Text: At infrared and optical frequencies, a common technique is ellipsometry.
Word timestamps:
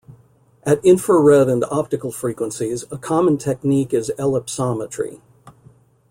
At 0.63 0.83
infrared 0.83 1.47
and 1.47 1.63
optical 1.65 2.11
frequencies, 2.11 2.85
a 2.91 2.97
common 2.97 3.37
technique 3.37 3.93
is 3.93 4.11
ellipsometry. 4.17 5.21